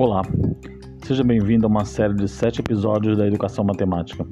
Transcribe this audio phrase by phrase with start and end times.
[0.00, 0.22] Olá,
[1.02, 4.24] seja bem-vindo a uma série de sete episódios da Educação Matemática.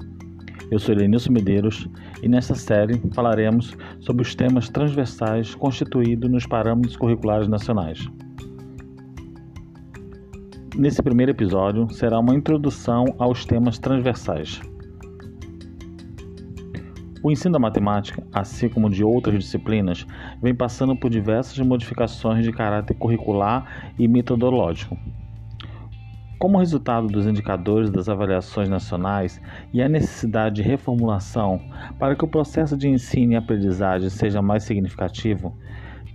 [0.71, 1.89] Eu sou Elenilson Medeiros
[2.23, 7.99] e nesta série falaremos sobre os temas transversais constituídos nos parâmetros curriculares nacionais.
[10.77, 14.61] Nesse primeiro episódio será uma introdução aos temas transversais.
[17.25, 20.07] O ensino da matemática, assim como de outras disciplinas,
[20.41, 24.97] vem passando por diversas modificações de caráter curricular e metodológico.
[26.39, 29.41] Como resultado dos indicadores das avaliações nacionais
[29.73, 31.61] e a necessidade de reformulação
[31.99, 35.57] para que o processo de ensino e aprendizagem seja mais significativo,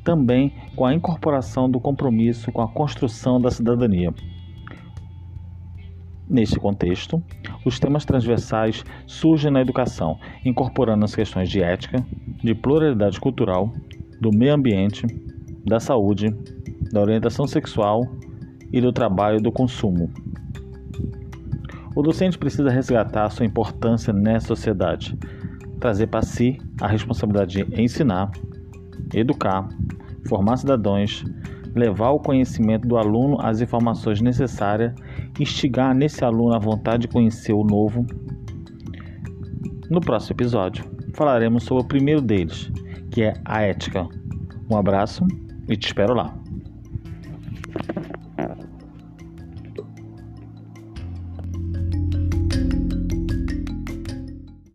[0.03, 4.13] também com a incorporação do compromisso com a construção da cidadania.
[6.29, 7.21] Neste contexto,
[7.65, 12.05] os temas transversais surgem na educação, incorporando as questões de ética,
[12.43, 13.73] de pluralidade cultural,
[14.19, 15.05] do meio ambiente,
[15.65, 16.29] da saúde,
[16.91, 18.03] da orientação sexual
[18.71, 20.11] e do trabalho do consumo.
[21.95, 25.17] O docente precisa resgatar sua importância nessa sociedade,
[25.79, 28.31] trazer para si a responsabilidade de ensinar,
[29.13, 29.67] educar,
[30.27, 31.25] formar cidadãos,
[31.75, 34.93] levar o conhecimento do aluno às informações necessárias,
[35.39, 38.05] instigar nesse aluno a vontade de conhecer o novo.
[39.89, 42.71] No próximo episódio, falaremos sobre o primeiro deles,
[43.09, 44.07] que é a ética.
[44.69, 45.25] Um abraço
[45.67, 46.33] e te espero lá.